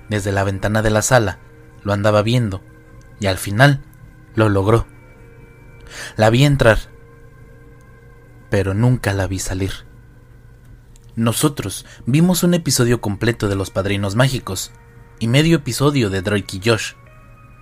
Desde 0.08 0.32
la 0.32 0.44
ventana 0.44 0.82
de 0.82 0.90
la 0.90 1.02
sala 1.02 1.38
lo 1.82 1.92
andaba 1.92 2.22
viendo 2.22 2.62
y 3.20 3.26
al 3.26 3.38
final 3.38 3.82
lo 4.34 4.48
logró. 4.48 4.86
La 6.16 6.30
vi 6.30 6.44
entrar, 6.44 6.78
pero 8.50 8.74
nunca 8.74 9.12
la 9.12 9.26
vi 9.26 9.38
salir. 9.38 9.72
Nosotros 11.16 11.86
vimos 12.06 12.42
un 12.42 12.54
episodio 12.54 13.00
completo 13.00 13.48
de 13.48 13.54
Los 13.54 13.70
Padrinos 13.70 14.16
Mágicos 14.16 14.72
y 15.20 15.28
medio 15.28 15.56
episodio 15.56 16.10
de 16.10 16.22
Drake 16.22 16.56
y 16.56 16.68
Josh, 16.68 16.94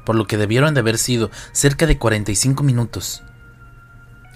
por 0.06 0.16
lo 0.16 0.26
que 0.26 0.38
debieron 0.38 0.73
de 0.75 0.80
haber 0.80 0.97
sido 0.97 1.30
cerca 1.52 1.87
de 1.87 1.99
45 1.99 2.62
minutos. 2.62 3.23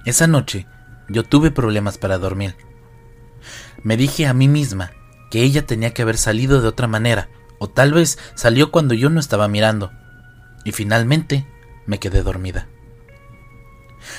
Esa 0.04 0.26
noche 0.26 0.66
yo 1.08 1.25
tuve 1.25 1.50
problemas 1.50 1.99
para 1.99 2.18
dormir 2.18 2.56
me 3.86 3.96
dije 3.96 4.26
a 4.26 4.34
mí 4.34 4.48
misma 4.48 4.90
que 5.30 5.42
ella 5.42 5.64
tenía 5.64 5.94
que 5.94 6.02
haber 6.02 6.18
salido 6.18 6.60
de 6.60 6.66
otra 6.66 6.88
manera, 6.88 7.28
o 7.60 7.68
tal 7.68 7.92
vez 7.92 8.18
salió 8.34 8.72
cuando 8.72 8.94
yo 8.94 9.10
no 9.10 9.20
estaba 9.20 9.46
mirando, 9.46 9.92
y 10.64 10.72
finalmente 10.72 11.46
me 11.86 12.00
quedé 12.00 12.24
dormida. 12.24 12.66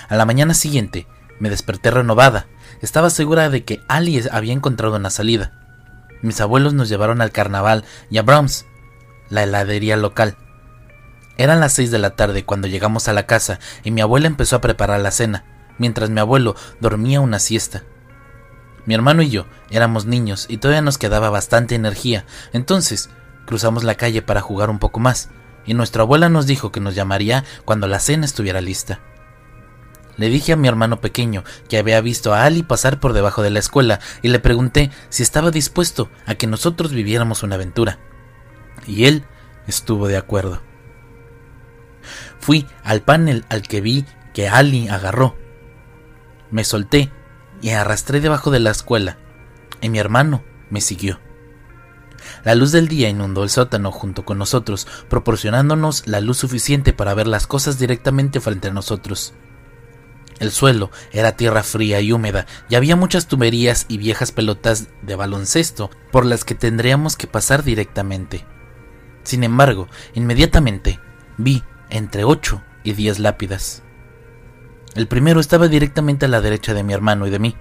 A 0.08 0.16
la 0.16 0.24
mañana 0.24 0.54
siguiente 0.54 1.06
me 1.42 1.50
desperté 1.50 1.92
renovada, 1.92 2.48
estaba 2.82 3.10
segura 3.10 3.50
de 3.50 3.66
que 3.66 3.82
Ali 3.90 4.24
había 4.32 4.54
encontrado 4.54 4.96
una 4.96 5.10
salida, 5.10 5.52
mis 6.22 6.40
abuelos 6.40 6.74
nos 6.74 6.88
llevaron 6.88 7.20
al 7.20 7.34
carnaval 7.34 7.84
y 8.10 8.20
a 8.20 8.22
Brahms, 8.22 8.66
la 9.30 9.44
heladería 9.44 9.98
local. 9.98 10.38
Eran 11.38 11.60
las 11.60 11.74
seis 11.74 11.92
de 11.92 12.00
la 12.00 12.12
tarde 12.12 12.46
cuando 12.46 12.70
llegamos 12.70 13.10
a 13.10 13.14
la 13.14 13.26
casa 13.26 13.60
y 13.84 13.92
mi 13.92 14.00
abuela 14.00 14.28
empezó 14.28 14.56
a 14.56 14.62
preparar 14.62 15.02
la 15.02 15.12
cena, 15.12 15.44
mientras 15.78 16.10
mi 16.10 16.22
abuelo 16.22 16.56
dormía 16.80 17.20
una 17.20 17.40
siesta. 17.40 17.84
Mi 18.88 18.94
hermano 18.96 19.22
y 19.22 19.30
yo 19.30 19.46
éramos 19.70 20.06
niños 20.06 20.46
y 20.50 20.58
todavía 20.58 20.82
nos 20.82 20.98
quedaba 20.98 21.30
bastante 21.30 21.76
energía, 21.76 22.26
entonces 22.54 23.10
cruzamos 23.46 23.84
la 23.84 23.96
calle 23.96 24.22
para 24.22 24.42
jugar 24.42 24.70
un 24.70 24.80
poco 24.80 25.02
más, 25.02 25.30
y 25.66 25.74
nuestra 25.74 26.04
abuela 26.04 26.30
nos 26.30 26.48
dijo 26.48 26.72
que 26.72 26.80
nos 26.80 26.96
llamaría 26.96 27.44
cuando 27.66 27.88
la 27.88 28.00
cena 28.00 28.26
estuviera 28.26 28.62
lista. 28.62 29.02
Le 30.16 30.30
dije 30.30 30.54
a 30.54 30.56
mi 30.56 30.70
hermano 30.70 31.02
pequeño 31.02 31.44
que 31.68 31.78
había 31.78 32.00
visto 32.00 32.34
a 32.34 32.46
Ali 32.46 32.64
pasar 32.64 33.02
por 33.02 33.12
debajo 33.12 33.44
de 33.44 33.50
la 33.50 33.60
escuela 33.60 34.00
y 34.22 34.30
le 34.30 34.40
pregunté 34.40 34.90
si 35.10 35.22
estaba 35.22 35.52
dispuesto 35.52 36.10
a 36.26 36.36
que 36.36 36.48
nosotros 36.48 36.94
viviéramos 36.94 37.44
una 37.44 37.56
aventura. 37.56 38.00
Y 38.88 39.06
él 39.06 39.26
estuvo 39.68 40.08
de 40.08 40.18
acuerdo. 40.18 40.62
Fui 42.40 42.66
al 42.84 43.02
panel 43.02 43.46
al 43.50 43.62
que 43.64 43.82
vi 43.82 44.06
que 44.34 44.48
Ali 44.48 44.88
agarró. 44.88 45.36
Me 46.52 46.64
solté 46.64 47.12
y 47.62 47.70
arrastré 47.70 48.20
debajo 48.22 48.52
de 48.52 48.60
la 48.60 48.72
escuela, 48.72 49.18
y 49.82 49.90
mi 49.90 50.00
hermano 50.00 50.44
me 50.70 50.82
siguió. 50.82 51.20
La 52.44 52.56
luz 52.56 52.72
del 52.72 52.88
día 52.88 53.10
inundó 53.10 53.44
el 53.44 53.50
sótano 53.50 53.92
junto 53.92 54.26
con 54.26 54.38
nosotros, 54.38 54.88
proporcionándonos 55.10 56.08
la 56.08 56.22
luz 56.22 56.38
suficiente 56.38 56.94
para 56.94 57.14
ver 57.14 57.28
las 57.28 57.48
cosas 57.48 57.80
directamente 57.80 58.40
frente 58.40 58.68
a 58.70 58.74
nosotros. 58.74 59.34
El 60.40 60.52
suelo 60.52 60.92
era 61.12 61.36
tierra 61.36 61.64
fría 61.64 62.00
y 62.00 62.12
húmeda, 62.12 62.46
y 62.70 62.76
había 62.76 62.96
muchas 62.96 63.28
tuberías 63.28 63.86
y 63.88 63.98
viejas 63.98 64.32
pelotas 64.32 64.88
de 65.02 65.16
baloncesto 65.16 65.90
por 66.12 66.26
las 66.26 66.44
que 66.44 66.56
tendríamos 66.56 67.18
que 67.18 67.28
pasar 67.28 67.64
directamente. 67.64 68.46
Sin 69.24 69.44
embargo, 69.44 69.88
inmediatamente 70.14 71.00
vi 71.38 71.64
entre 71.90 72.24
ocho 72.24 72.62
y 72.84 72.94
diez 72.94 73.20
lápidas. 73.20 73.84
El 74.96 75.08
primero 75.08 75.40
estaba 75.40 75.68
directamente 75.68 76.26
a 76.26 76.30
la 76.30 76.42
derecha 76.42 76.74
de 76.74 76.84
mi 76.84 76.94
hermano 76.94 77.28
y 77.28 77.30
de 77.30 77.40
mí, 77.40 77.56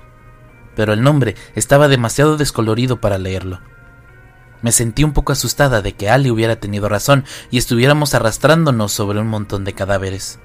pero 0.74 0.92
el 0.92 1.02
nombre 1.02 1.34
estaba 1.54 1.88
demasiado 1.88 2.36
descolorido 2.36 3.00
para 3.00 3.18
leerlo. 3.18 3.60
Me 4.62 4.72
sentí 4.72 5.04
un 5.04 5.12
poco 5.12 5.32
asustada 5.32 5.82
de 5.82 5.92
que 5.92 6.08
Ali 6.08 6.30
hubiera 6.30 6.56
tenido 6.56 6.88
razón 6.88 7.24
y 7.50 7.58
estuviéramos 7.58 8.14
arrastrándonos 8.14 8.92
sobre 8.92 9.20
un 9.20 9.26
montón 9.26 9.64
de 9.64 9.74
cadáveres. 9.74 10.38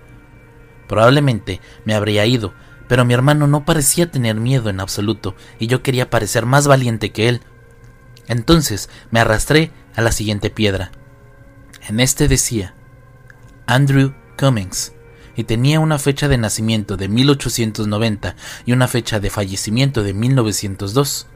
Probablemente 0.87 1.61
me 1.85 1.95
habría 1.95 2.25
ido, 2.25 2.53
pero 2.87 3.05
mi 3.05 3.13
hermano 3.13 3.47
no 3.47 3.63
parecía 3.63 4.11
tener 4.11 4.35
miedo 4.35 4.69
en 4.69 4.79
absoluto 4.81 5.35
y 5.59 5.67
yo 5.67 5.81
quería 5.81 6.09
parecer 6.09 6.45
más 6.45 6.67
valiente 6.67 7.11
que 7.11 7.29
él. 7.29 7.41
Entonces 8.27 8.89
me 9.11 9.21
arrastré 9.21 9.71
a 9.95 10.01
la 10.01 10.11
siguiente 10.11 10.49
piedra. 10.49 10.91
En 11.87 11.99
este 11.99 12.27
decía 12.27 12.75
Andrew 13.65 14.13
Cummings 14.37 14.93
tenía 15.43 15.79
una 15.79 15.99
fecha 15.99 16.27
de 16.27 16.37
nacimiento 16.37 16.97
de 16.97 17.07
1890 17.07 18.35
y 18.65 18.73
una 18.73 18.87
fecha 18.87 19.19
de 19.19 19.29
fallecimiento 19.29 20.03
de 20.03 20.13
1902. 20.13 21.27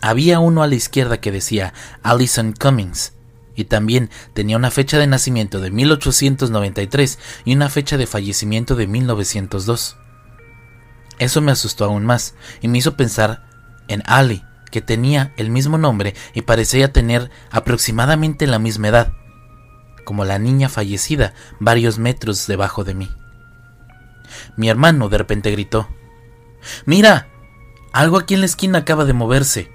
Había 0.00 0.38
uno 0.40 0.62
a 0.62 0.66
la 0.66 0.74
izquierda 0.74 1.20
que 1.20 1.32
decía 1.32 1.72
Allison 2.02 2.52
Cummings 2.52 3.12
y 3.56 3.64
también 3.64 4.10
tenía 4.32 4.56
una 4.56 4.70
fecha 4.70 4.98
de 4.98 5.06
nacimiento 5.06 5.60
de 5.60 5.70
1893 5.70 7.18
y 7.44 7.54
una 7.54 7.68
fecha 7.68 7.96
de 7.96 8.06
fallecimiento 8.06 8.76
de 8.76 8.86
1902. 8.86 9.96
Eso 11.18 11.40
me 11.40 11.52
asustó 11.52 11.84
aún 11.84 12.04
más 12.04 12.34
y 12.60 12.68
me 12.68 12.78
hizo 12.78 12.96
pensar 12.96 13.46
en 13.88 14.02
Ali, 14.06 14.42
que 14.70 14.80
tenía 14.80 15.32
el 15.36 15.50
mismo 15.50 15.78
nombre 15.78 16.14
y 16.34 16.42
parecía 16.42 16.92
tener 16.92 17.30
aproximadamente 17.50 18.46
la 18.46 18.58
misma 18.58 18.88
edad, 18.88 19.12
como 20.04 20.24
la 20.24 20.38
niña 20.38 20.68
fallecida 20.68 21.34
varios 21.60 21.98
metros 21.98 22.46
debajo 22.46 22.84
de 22.84 22.94
mí. 22.94 23.10
Mi 24.56 24.68
hermano 24.68 25.08
de 25.08 25.18
repente 25.18 25.50
gritó, 25.50 25.88
Mira, 26.86 27.28
algo 27.92 28.18
aquí 28.18 28.34
en 28.34 28.40
la 28.40 28.46
esquina 28.46 28.78
acaba 28.78 29.04
de 29.04 29.12
moverse 29.12 29.74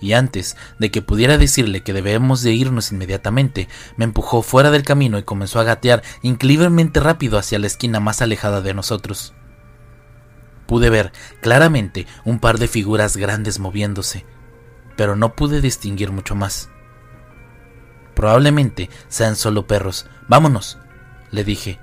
y 0.00 0.12
antes 0.12 0.56
de 0.78 0.90
que 0.90 1.02
pudiera 1.02 1.38
decirle 1.38 1.82
que 1.82 1.92
debemos 1.92 2.42
de 2.42 2.52
irnos 2.52 2.92
inmediatamente, 2.92 3.68
me 3.96 4.04
empujó 4.04 4.42
fuera 4.42 4.70
del 4.70 4.82
camino 4.82 5.18
y 5.18 5.22
comenzó 5.22 5.58
a 5.58 5.64
gatear 5.64 6.02
increíblemente 6.22 7.00
rápido 7.00 7.38
hacia 7.38 7.58
la 7.58 7.66
esquina 7.66 8.00
más 8.00 8.20
alejada 8.22 8.60
de 8.60 8.74
nosotros. 8.74 9.34
Pude 10.66 10.90
ver 10.90 11.12
claramente 11.40 12.06
un 12.24 12.40
par 12.40 12.58
de 12.58 12.68
figuras 12.68 13.16
grandes 13.16 13.58
moviéndose, 13.58 14.24
pero 14.96 15.16
no 15.16 15.34
pude 15.34 15.60
distinguir 15.60 16.12
mucho 16.12 16.34
más. 16.34 16.70
Probablemente 18.16 18.90
sean 19.08 19.36
solo 19.36 19.68
perros. 19.68 20.06
Vámonos, 20.26 20.78
le 21.30 21.44
dije. 21.44 21.78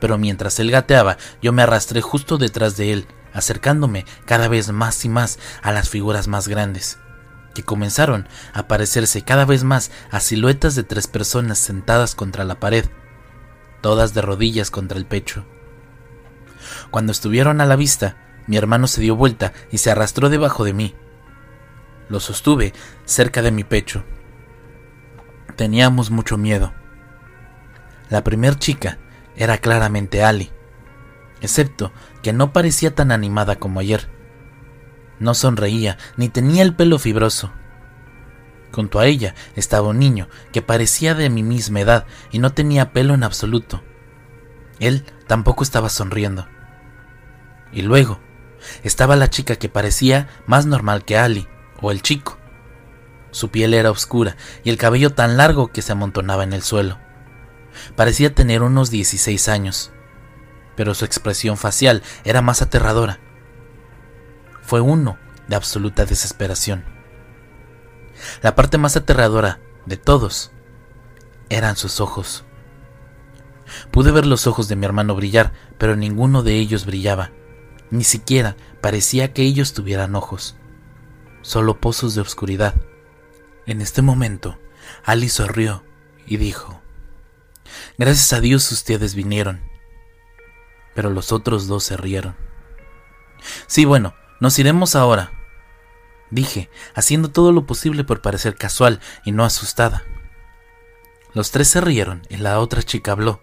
Pero 0.00 0.18
mientras 0.18 0.60
él 0.60 0.70
gateaba, 0.70 1.16
yo 1.40 1.52
me 1.52 1.62
arrastré 1.62 2.02
justo 2.02 2.38
detrás 2.38 2.76
de 2.76 2.92
él, 2.92 3.08
acercándome 3.32 4.04
cada 4.26 4.46
vez 4.46 4.70
más 4.70 5.04
y 5.04 5.08
más 5.08 5.38
a 5.62 5.72
las 5.72 5.88
figuras 5.88 6.28
más 6.28 6.46
grandes 6.46 6.98
que 7.52 7.62
comenzaron 7.62 8.28
a 8.52 8.66
parecerse 8.66 9.22
cada 9.22 9.44
vez 9.44 9.64
más 9.64 9.90
a 10.10 10.20
siluetas 10.20 10.74
de 10.74 10.84
tres 10.84 11.06
personas 11.06 11.58
sentadas 11.58 12.14
contra 12.14 12.44
la 12.44 12.58
pared, 12.58 12.86
todas 13.80 14.14
de 14.14 14.22
rodillas 14.22 14.70
contra 14.70 14.98
el 14.98 15.06
pecho. 15.06 15.44
Cuando 16.90 17.12
estuvieron 17.12 17.60
a 17.60 17.66
la 17.66 17.76
vista, 17.76 18.16
mi 18.46 18.56
hermano 18.56 18.86
se 18.86 19.00
dio 19.00 19.16
vuelta 19.16 19.52
y 19.70 19.78
se 19.78 19.90
arrastró 19.90 20.30
debajo 20.30 20.64
de 20.64 20.72
mí. 20.72 20.94
Lo 22.08 22.20
sostuve 22.20 22.72
cerca 23.04 23.42
de 23.42 23.52
mi 23.52 23.64
pecho. 23.64 24.04
Teníamos 25.62 26.10
mucho 26.10 26.38
miedo. 26.38 26.72
La 28.10 28.24
primer 28.24 28.58
chica 28.58 28.98
era 29.36 29.58
claramente 29.58 30.24
Ali, 30.24 30.50
excepto 31.40 31.92
que 32.20 32.32
no 32.32 32.52
parecía 32.52 32.96
tan 32.96 33.12
animada 33.12 33.54
como 33.60 33.78
ayer. 33.78 34.10
No 35.20 35.34
sonreía, 35.34 35.98
ni 36.16 36.28
tenía 36.28 36.64
el 36.64 36.74
pelo 36.74 36.98
fibroso. 36.98 37.52
Junto 38.72 38.98
a 38.98 39.06
ella 39.06 39.36
estaba 39.54 39.90
un 39.90 40.00
niño 40.00 40.26
que 40.50 40.62
parecía 40.62 41.14
de 41.14 41.30
mi 41.30 41.44
misma 41.44 41.78
edad 41.78 42.06
y 42.32 42.40
no 42.40 42.52
tenía 42.52 42.92
pelo 42.92 43.14
en 43.14 43.22
absoluto. 43.22 43.84
Él 44.80 45.04
tampoco 45.28 45.62
estaba 45.62 45.90
sonriendo. 45.90 46.48
Y 47.70 47.82
luego 47.82 48.18
estaba 48.82 49.14
la 49.14 49.30
chica 49.30 49.54
que 49.54 49.68
parecía 49.68 50.28
más 50.44 50.66
normal 50.66 51.04
que 51.04 51.16
Ali, 51.16 51.46
o 51.80 51.92
el 51.92 52.02
chico. 52.02 52.41
Su 53.32 53.50
piel 53.50 53.74
era 53.74 53.90
oscura 53.90 54.36
y 54.62 54.70
el 54.70 54.78
cabello 54.78 55.10
tan 55.10 55.36
largo 55.36 55.68
que 55.72 55.82
se 55.82 55.90
amontonaba 55.90 56.44
en 56.44 56.52
el 56.52 56.62
suelo. 56.62 56.98
Parecía 57.96 58.34
tener 58.34 58.62
unos 58.62 58.90
16 58.90 59.48
años, 59.48 59.90
pero 60.76 60.94
su 60.94 61.04
expresión 61.04 61.56
facial 61.56 62.02
era 62.24 62.40
más 62.40 62.62
aterradora 62.62 63.18
fue 64.72 64.80
uno 64.80 65.18
de 65.48 65.56
absoluta 65.56 66.06
desesperación. 66.06 66.84
La 68.40 68.54
parte 68.54 68.78
más 68.78 68.96
aterradora 68.96 69.60
de 69.84 69.96
todos 69.98 70.52
eran 71.50 71.76
sus 71.76 72.00
ojos. 72.00 72.44
Pude 73.90 74.12
ver 74.12 74.24
los 74.24 74.46
ojos 74.46 74.68
de 74.68 74.76
mi 74.76 74.86
hermano 74.86 75.14
brillar, 75.14 75.52
pero 75.76 75.96
ninguno 75.96 76.42
de 76.42 76.54
ellos 76.54 76.86
brillaba. 76.86 77.32
Ni 77.90 78.04
siquiera 78.04 78.56
parecía 78.80 79.34
que 79.34 79.42
ellos 79.42 79.74
tuvieran 79.74 80.14
ojos, 80.14 80.56
solo 81.42 81.78
pozos 81.80 82.14
de 82.14 82.22
oscuridad. 82.22 82.74
En 83.66 83.80
este 83.80 84.02
momento, 84.02 84.58
Ali 85.04 85.28
sonrió 85.28 85.84
y 86.26 86.36
dijo, 86.36 86.82
Gracias 87.98 88.32
a 88.32 88.40
Dios 88.40 88.70
ustedes 88.72 89.14
vinieron. 89.14 89.60
Pero 90.94 91.10
los 91.10 91.32
otros 91.32 91.66
dos 91.66 91.84
se 91.84 91.96
rieron. 91.96 92.36
Sí, 93.66 93.84
bueno, 93.84 94.14
nos 94.40 94.58
iremos 94.58 94.94
ahora, 94.94 95.32
dije, 96.30 96.70
haciendo 96.94 97.30
todo 97.30 97.52
lo 97.52 97.66
posible 97.66 98.04
por 98.04 98.20
parecer 98.20 98.56
casual 98.56 99.00
y 99.24 99.32
no 99.32 99.44
asustada. 99.44 100.04
Los 101.34 101.50
tres 101.50 101.68
se 101.68 101.80
rieron 101.80 102.22
y 102.28 102.36
la 102.36 102.58
otra 102.58 102.82
chica 102.82 103.12
habló. 103.12 103.40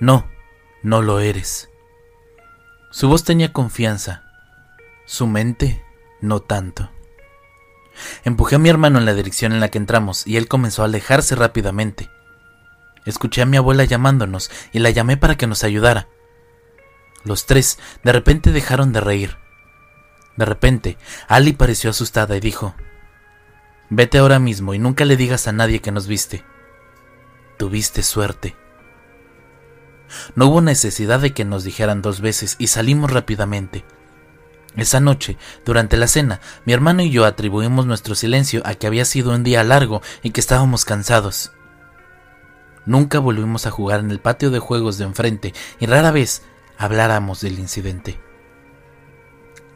No, 0.00 0.28
no 0.82 1.02
lo 1.02 1.20
eres. 1.20 1.70
Su 2.90 3.08
voz 3.08 3.24
tenía 3.24 3.52
confianza, 3.52 4.24
su 5.06 5.26
mente 5.26 5.82
no 6.20 6.40
tanto. 6.40 6.90
Empujé 8.24 8.56
a 8.56 8.58
mi 8.58 8.68
hermano 8.68 8.98
en 8.98 9.04
la 9.04 9.14
dirección 9.14 9.52
en 9.52 9.60
la 9.60 9.68
que 9.68 9.78
entramos 9.78 10.26
y 10.26 10.36
él 10.36 10.48
comenzó 10.48 10.82
a 10.82 10.86
alejarse 10.86 11.34
rápidamente. 11.34 12.10
Escuché 13.04 13.42
a 13.42 13.46
mi 13.46 13.56
abuela 13.56 13.84
llamándonos 13.84 14.50
y 14.72 14.78
la 14.78 14.90
llamé 14.90 15.16
para 15.16 15.36
que 15.36 15.46
nos 15.46 15.64
ayudara. 15.64 16.08
Los 17.24 17.46
tres 17.46 17.78
de 18.04 18.12
repente 18.12 18.52
dejaron 18.52 18.92
de 18.92 19.00
reír. 19.00 19.36
De 20.36 20.44
repente, 20.44 20.98
Ali 21.28 21.52
pareció 21.52 21.90
asustada 21.90 22.36
y 22.36 22.40
dijo, 22.40 22.74
Vete 23.90 24.18
ahora 24.18 24.38
mismo 24.38 24.72
y 24.72 24.78
nunca 24.78 25.04
le 25.04 25.16
digas 25.16 25.46
a 25.48 25.52
nadie 25.52 25.80
que 25.80 25.92
nos 25.92 26.06
viste. 26.06 26.44
Tuviste 27.58 28.02
suerte. 28.02 28.56
No 30.34 30.46
hubo 30.46 30.60
necesidad 30.60 31.20
de 31.20 31.32
que 31.32 31.44
nos 31.44 31.64
dijeran 31.64 32.02
dos 32.02 32.20
veces 32.20 32.56
y 32.58 32.68
salimos 32.68 33.12
rápidamente. 33.12 33.84
Esa 34.76 35.00
noche, 35.00 35.36
durante 35.66 35.96
la 35.96 36.06
cena, 36.06 36.40
mi 36.64 36.72
hermano 36.72 37.02
y 37.02 37.10
yo 37.10 37.26
atribuimos 37.26 37.84
nuestro 37.84 38.14
silencio 38.14 38.62
a 38.64 38.74
que 38.74 38.86
había 38.86 39.04
sido 39.04 39.34
un 39.34 39.44
día 39.44 39.62
largo 39.64 40.00
y 40.22 40.30
que 40.30 40.40
estábamos 40.40 40.84
cansados. 40.84 41.52
Nunca 42.86 43.18
volvimos 43.18 43.66
a 43.66 43.70
jugar 43.70 44.00
en 44.00 44.10
el 44.10 44.18
patio 44.18 44.50
de 44.50 44.58
juegos 44.58 44.98
de 44.98 45.04
enfrente 45.04 45.54
y 45.78 45.86
rara 45.86 46.10
vez 46.10 46.42
habláramos 46.78 47.42
del 47.42 47.58
incidente. 47.58 48.18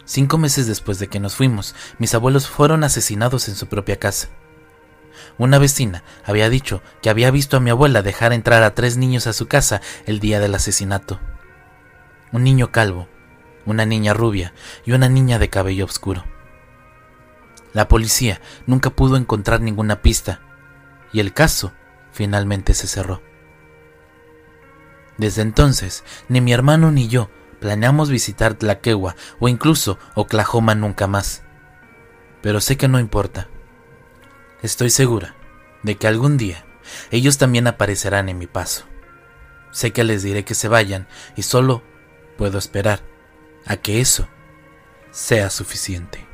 Cinco 0.06 0.38
meses 0.38 0.66
después 0.66 0.98
de 0.98 1.08
que 1.08 1.20
nos 1.20 1.34
fuimos, 1.34 1.74
mis 1.98 2.14
abuelos 2.14 2.48
fueron 2.48 2.82
asesinados 2.82 3.48
en 3.48 3.54
su 3.54 3.66
propia 3.66 3.98
casa. 3.98 4.28
Una 5.36 5.58
vecina 5.58 6.04
había 6.24 6.48
dicho 6.48 6.82
que 7.02 7.10
había 7.10 7.30
visto 7.30 7.58
a 7.58 7.60
mi 7.60 7.70
abuela 7.70 8.02
dejar 8.02 8.32
entrar 8.32 8.62
a 8.62 8.74
tres 8.74 8.96
niños 8.96 9.26
a 9.26 9.32
su 9.32 9.46
casa 9.46 9.82
el 10.06 10.20
día 10.20 10.40
del 10.40 10.54
asesinato. 10.54 11.20
Un 12.32 12.44
niño 12.44 12.72
calvo, 12.72 13.08
una 13.66 13.84
niña 13.84 14.14
rubia 14.14 14.54
y 14.84 14.92
una 14.92 15.08
niña 15.08 15.38
de 15.38 15.50
cabello 15.50 15.84
oscuro. 15.84 16.24
La 17.72 17.88
policía 17.88 18.40
nunca 18.66 18.90
pudo 18.90 19.16
encontrar 19.16 19.60
ninguna 19.60 20.00
pista 20.00 20.40
y 21.12 21.20
el 21.20 21.34
caso 21.34 21.72
finalmente 22.12 22.72
se 22.72 22.86
cerró. 22.86 23.20
Desde 25.18 25.42
entonces, 25.42 26.04
ni 26.28 26.40
mi 26.40 26.52
hermano 26.52 26.90
ni 26.90 27.08
yo 27.08 27.30
planeamos 27.60 28.10
visitar 28.10 28.54
Tlaquewa 28.54 29.16
o 29.40 29.48
incluso 29.48 29.98
Oklahoma 30.14 30.74
nunca 30.74 31.06
más. 31.06 31.42
Pero 32.42 32.60
sé 32.60 32.76
que 32.76 32.88
no 32.88 32.98
importa. 32.98 33.48
Estoy 34.62 34.90
segura 34.90 35.34
de 35.82 35.96
que 35.96 36.06
algún 36.06 36.36
día 36.36 36.64
ellos 37.10 37.38
también 37.38 37.66
aparecerán 37.66 38.28
en 38.28 38.38
mi 38.38 38.46
paso. 38.46 38.84
Sé 39.70 39.92
que 39.92 40.04
les 40.04 40.22
diré 40.22 40.44
que 40.44 40.54
se 40.54 40.68
vayan 40.68 41.08
y 41.34 41.42
solo 41.42 41.82
puedo 42.38 42.58
esperar 42.58 43.02
a 43.66 43.76
que 43.76 44.00
eso 44.00 44.28
sea 45.10 45.50
suficiente. 45.50 46.25